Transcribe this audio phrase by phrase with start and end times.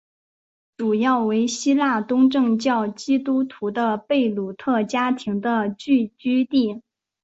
[0.77, 6.81] 主要为希腊东正教基督徒的贝鲁特家庭的聚居地。